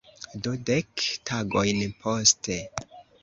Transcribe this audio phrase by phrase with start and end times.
[0.45, 2.57] Do dek tagojn poste.